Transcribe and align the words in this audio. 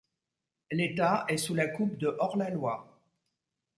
L'état 0.71 1.25
est 1.27 1.37
sous 1.37 1.53
la 1.53 1.67
coupe 1.67 1.95
de 1.99 2.15
hors-la-loi. 2.17 2.89